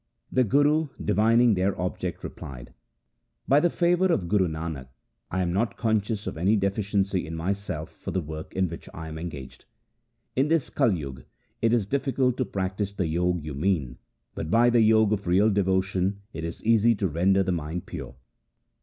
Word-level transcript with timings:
The 0.31 0.43
Guru, 0.43 0.87
divining 0.99 1.53
their 1.53 1.79
object, 1.79 2.23
replied:' 2.23 2.73
By 3.47 3.59
the 3.59 3.69
favour 3.69 4.07
of 4.07 4.27
Guru 4.27 4.47
Nanak 4.47 4.87
I 5.29 5.43
am 5.43 5.53
not 5.53 5.77
conscious 5.77 6.25
of 6.25 6.39
any 6.39 6.55
deficiency 6.55 7.27
in 7.27 7.35
myself 7.35 7.91
for 7.91 8.09
the 8.09 8.19
work 8.19 8.51
in 8.55 8.67
which 8.67 8.89
I 8.95 9.09
am 9.09 9.19
engaged. 9.19 9.65
In 10.35 10.47
this 10.47 10.71
Kaljug 10.71 11.25
it 11.61 11.71
is 11.71 11.85
difficult 11.85 12.35
to 12.37 12.45
practise 12.45 12.93
the 12.93 13.13
Jog 13.13 13.45
you 13.45 13.53
mean, 13.53 13.99
but 14.33 14.49
by 14.49 14.71
the 14.71 14.81
Jog 14.89 15.13
of 15.13 15.27
real 15.27 15.51
devotion 15.51 16.21
it 16.33 16.43
is 16.43 16.63
easy 16.63 16.95
to 16.95 17.07
render 17.07 17.43
the 17.43 17.51
mind 17.51 17.85
pure. 17.85 18.15